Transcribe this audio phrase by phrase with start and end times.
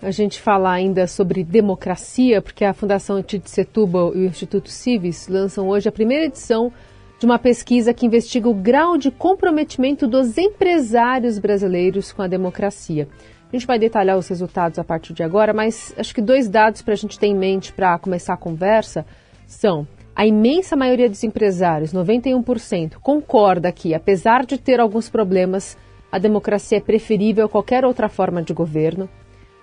[0.00, 5.26] a gente falar ainda sobre democracia, porque a Fundação Tite Setúbal e o Instituto Civis
[5.28, 6.72] lançam hoje a primeira edição
[7.18, 13.08] de uma pesquisa que investiga o grau de comprometimento dos empresários brasileiros com a democracia.
[13.52, 16.80] A gente vai detalhar os resultados a partir de agora, mas acho que dois dados
[16.80, 19.04] para a gente ter em mente para começar a conversa
[19.46, 25.76] são a imensa maioria dos empresários, 91%, concorda que, apesar de ter alguns problemas,
[26.10, 29.08] a democracia é preferível a qualquer outra forma de governo.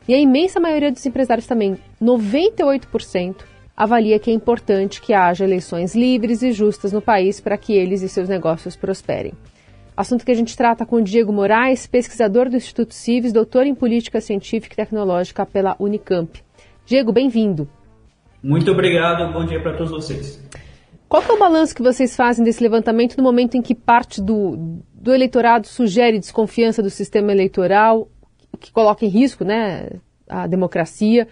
[0.07, 3.37] E a imensa maioria dos empresários também, 98%,
[3.75, 8.01] avalia que é importante que haja eleições livres e justas no país para que eles
[8.01, 9.33] e seus negócios prosperem.
[9.97, 14.21] Assunto que a gente trata com Diego Moraes, pesquisador do Instituto Civis, doutor em Política
[14.21, 16.43] Científica e Tecnológica pela Unicamp.
[16.85, 17.67] Diego, bem-vindo.
[18.43, 20.39] Muito obrigado, bom dia para todos vocês.
[21.07, 24.81] Qual é o balanço que vocês fazem desse levantamento no momento em que parte do,
[24.93, 28.09] do eleitorado sugere desconfiança do sistema eleitoral,
[28.59, 29.89] que coloca em risco né,
[30.27, 31.27] a democracia,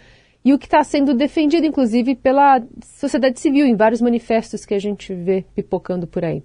[0.46, 4.80] e o que está sendo defendido, inclusive, pela sociedade civil, em vários manifestos que a
[4.80, 6.44] gente vê pipocando por aí?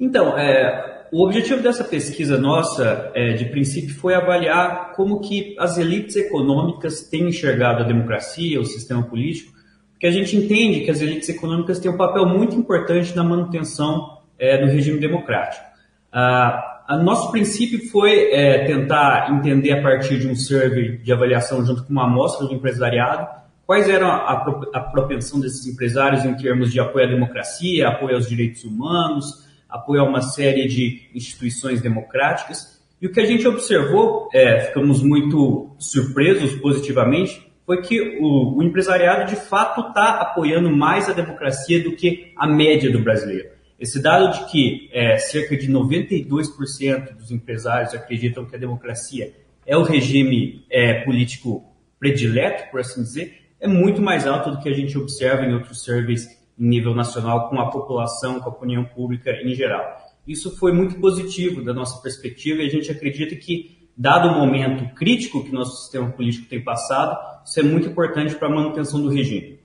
[0.00, 5.76] Então, é, o objetivo dessa pesquisa nossa, é, de princípio, foi avaliar como que as
[5.76, 9.52] elites econômicas têm enxergado a democracia, o sistema político,
[9.92, 14.18] porque a gente entende que as elites econômicas têm um papel muito importante na manutenção
[14.38, 15.64] é, do regime democrático.
[16.12, 21.64] Ah, a nosso princípio foi é, tentar entender a partir de um survey de avaliação
[21.64, 23.26] junto com uma amostra do empresariado
[23.66, 24.32] quais eram a,
[24.72, 30.02] a, propensão desses empresários em termos de apoio à democracia, apoio aos direitos humanos, apoio
[30.02, 32.80] a uma série de instituições democráticas.
[33.02, 38.62] E o que a gente observou, é, ficamos muito surpresos positivamente, foi que o, o
[38.62, 43.55] empresariado de fato está apoiando mais a democracia do que a média do brasileiro.
[43.78, 49.34] Esse dado de que é, cerca de 92% dos empresários acreditam que a democracia
[49.66, 51.64] é o regime é, político
[51.98, 55.82] predileto, por assim dizer, é muito mais alto do que a gente observa em outros
[55.82, 56.26] surveys
[56.58, 59.84] em nível nacional com a população, com a opinião pública em geral.
[60.26, 64.94] Isso foi muito positivo da nossa perspectiva e a gente acredita que dado o momento
[64.94, 69.08] crítico que nosso sistema político tem passado, isso é muito importante para a manutenção do
[69.08, 69.55] regime.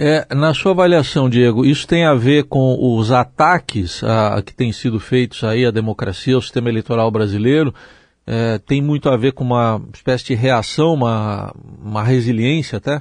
[0.00, 4.54] É, na sua avaliação, Diego, isso tem a ver com os ataques a, a que
[4.54, 7.74] têm sido feitos aí à democracia, ao sistema eleitoral brasileiro?
[8.24, 13.00] É, tem muito a ver com uma espécie de reação, uma, uma resiliência até?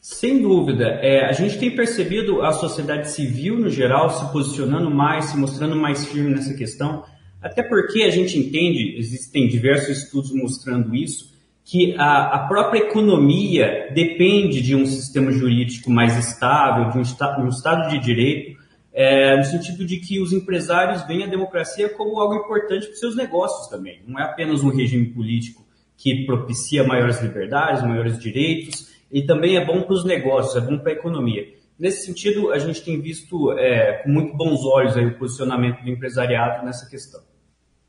[0.00, 0.84] Sem dúvida.
[1.02, 5.74] É, a gente tem percebido a sociedade civil, no geral, se posicionando mais, se mostrando
[5.74, 7.02] mais firme nessa questão.
[7.42, 11.29] Até porque a gente entende, existem diversos estudos mostrando isso,
[11.70, 17.48] que a, a própria economia depende de um sistema jurídico mais estável, de um, um
[17.48, 18.58] Estado de direito,
[18.92, 22.98] é, no sentido de que os empresários veem a democracia como algo importante para os
[22.98, 24.02] seus negócios também.
[24.04, 25.64] Não é apenas um regime político
[25.96, 30.76] que propicia maiores liberdades, maiores direitos, e também é bom para os negócios, é bom
[30.76, 31.46] para a economia.
[31.78, 35.88] Nesse sentido, a gente tem visto é, com muito bons olhos aí, o posicionamento do
[35.88, 37.29] empresariado nessa questão.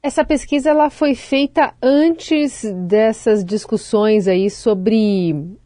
[0.03, 5.57] Essa pesquisa ela foi feita antes dessas discussões aí sobre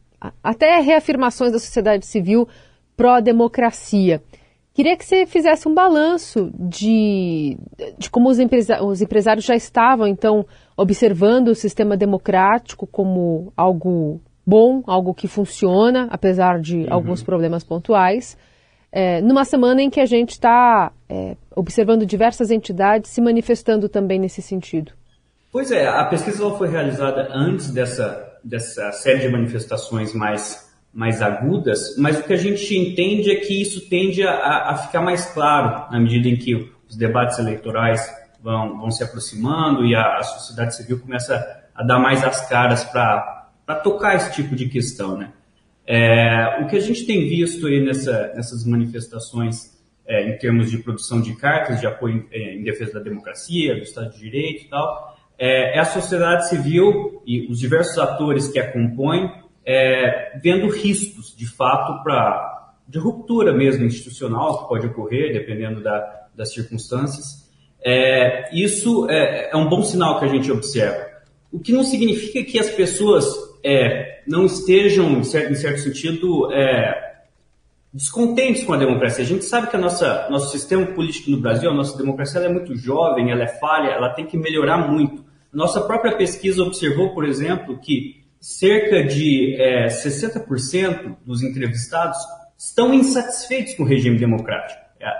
[0.42, 2.46] até reafirmações da sociedade civil
[2.96, 4.22] pró-democracia.
[4.74, 7.56] Queria que você fizesse um balanço de,
[7.96, 10.44] de como os, empresa os empresários já estavam, então,
[10.76, 16.86] observando o sistema democrático como algo bom, algo que funciona, apesar de uhum.
[16.90, 18.36] alguns problemas pontuais
[18.92, 24.18] é, numa semana em que a gente está é, observando diversas entidades se manifestando também
[24.18, 24.92] nesse sentido.
[25.50, 31.96] Pois é, a pesquisa foi realizada antes dessa, dessa série de manifestações mais, mais agudas,
[31.96, 35.90] mas o que a gente entende é que isso tende a, a ficar mais claro
[35.90, 38.00] na medida em que os debates eleitorais
[38.42, 41.34] vão, vão se aproximando e a, a sociedade civil começa
[41.74, 45.32] a dar mais as caras para tocar esse tipo de questão, né?
[45.86, 49.75] É, o que a gente tem visto aí nessa, nessas manifestações
[50.06, 53.82] é, em termos de produção de cartas de apoio em, em, defesa da democracia, do
[53.82, 58.58] Estado de Direito e tal, é, é a sociedade civil e os diversos atores que
[58.58, 59.30] a compõem
[59.64, 62.54] é, vendo riscos, de fato, para
[62.88, 67.50] de ruptura mesmo institucional que pode ocorrer, dependendo da, das circunstâncias.
[67.84, 71.04] É, isso é, é um bom sinal que a gente observa.
[71.50, 73.26] O que não significa que as pessoas
[73.64, 77.05] é, não estejam, em certo, em certo sentido, é,
[77.96, 79.24] descontentes com a democracia.
[79.24, 82.48] A gente sabe que a nossa nosso sistema político no Brasil, a nossa democracia é
[82.48, 85.24] muito jovem, ela é falha, ela tem que melhorar muito.
[85.50, 92.18] Nossa própria pesquisa observou, por exemplo, que cerca de é, 60% dos entrevistados
[92.58, 94.78] estão insatisfeitos com o regime democrático.
[95.00, 95.10] É,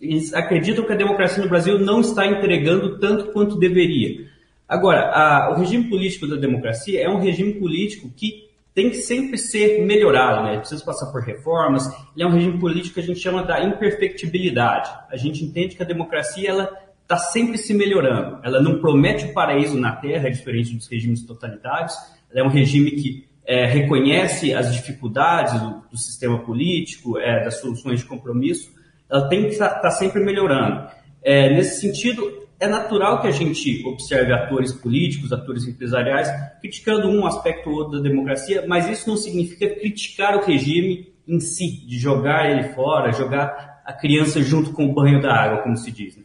[0.00, 4.26] eles acreditam que a democracia no Brasil não está entregando tanto quanto deveria.
[4.66, 9.36] Agora, a, o regime político da democracia é um regime político que tem que sempre
[9.36, 10.58] ser melhorado, né?
[10.58, 11.86] Precisa passar por reformas.
[12.14, 14.90] Ele é um regime político que a gente chama da imperfectibilidade.
[15.10, 16.70] A gente entende que a democracia ela
[17.02, 18.38] está sempre se melhorando.
[18.42, 21.94] Ela não promete o paraíso na Terra, diferente dos regimes totalitários.
[22.30, 27.60] Ela é um regime que é, reconhece as dificuldades do, do sistema político, é, das
[27.60, 28.72] soluções de compromisso.
[29.10, 30.88] Ela tem que estar tá, tá sempre melhorando.
[31.22, 36.28] É, nesse sentido, é natural que a gente observe atores políticos, atores empresariais,
[36.60, 41.40] criticando um aspecto ou outro da democracia, mas isso não significa criticar o regime em
[41.40, 45.76] si, de jogar ele fora, jogar a criança junto com o banho da água, como
[45.76, 46.16] se diz.
[46.16, 46.22] Né?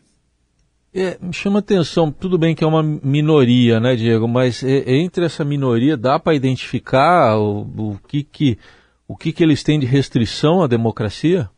[0.94, 5.26] É, me chama atenção, tudo bem que é uma minoria, né, Diego, mas é, entre
[5.26, 8.60] essa minoria dá para identificar o, o, que, que,
[9.08, 11.50] o que, que eles têm de restrição à democracia?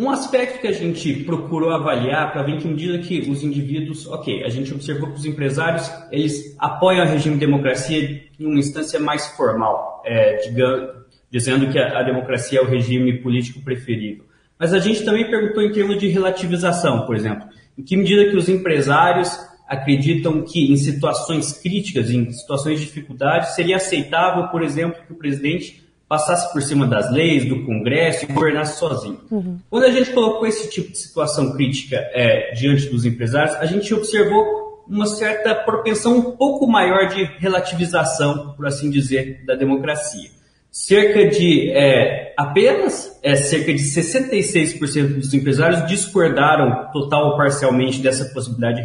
[0.00, 4.42] Um aspecto que a gente procurou avaliar para ver que medida que os indivíduos, ok,
[4.44, 8.98] a gente observou que os empresários eles apoiam o regime de democracia em uma instância
[8.98, 10.88] mais formal, é, digamos,
[11.30, 14.24] dizendo que a, a democracia é o regime político preferido.
[14.58, 18.36] Mas a gente também perguntou em termos de relativização, por exemplo, em que medida que
[18.38, 19.38] os empresários
[19.68, 25.16] acreditam que em situações críticas, em situações de dificuldade, seria aceitável, por exemplo, que o
[25.16, 29.20] presidente passasse por cima das leis, do Congresso e governasse sozinho.
[29.30, 29.60] Uhum.
[29.70, 33.94] Quando a gente colocou esse tipo de situação crítica é, diante dos empresários, a gente
[33.94, 40.30] observou uma certa propensão um pouco maior de relativização, por assim dizer, da democracia.
[40.68, 48.24] Cerca de é, apenas é, cerca de 66% dos empresários discordaram total ou parcialmente dessa
[48.34, 48.84] possibilidade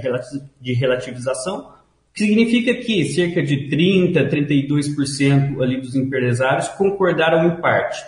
[0.61, 1.73] de relativização,
[2.15, 8.01] significa que cerca de 30%, 32% ali dos empresários concordaram em parte.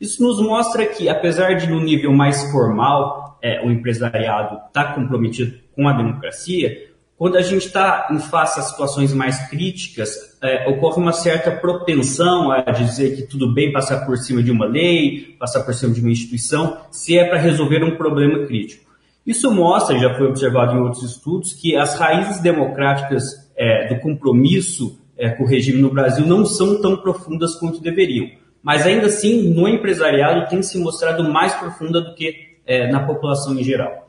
[0.00, 4.94] Isso nos mostra que, apesar de no nível mais formal é, o empresariado estar tá
[4.94, 10.68] comprometido com a democracia, quando a gente está em face a situações mais críticas, é,
[10.68, 15.36] ocorre uma certa propensão a dizer que tudo bem passar por cima de uma lei,
[15.38, 18.90] passar por cima de uma instituição, se é para resolver um problema crítico.
[19.24, 24.98] Isso mostra, já foi observado em outros estudos, que as raízes democráticas é, do compromisso
[25.16, 28.28] é, com o regime no Brasil não são tão profundas quanto deveriam.
[28.60, 32.34] Mas ainda assim, no empresariado tem se mostrado mais profunda do que
[32.66, 34.08] é, na população em geral.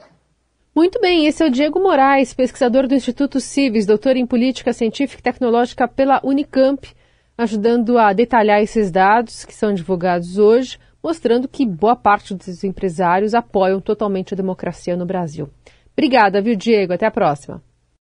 [0.76, 5.20] Muito bem, esse é o Diego Moraes, pesquisador do Instituto Civis, doutor em Política Científica
[5.20, 6.88] e Tecnológica pela Unicamp,
[7.38, 13.36] ajudando a detalhar esses dados que são divulgados hoje, mostrando que boa parte dos empresários
[13.36, 15.48] apoiam totalmente a democracia no Brasil.
[15.96, 16.94] Obrigada, viu, Diego?
[16.94, 17.62] Até a próxima.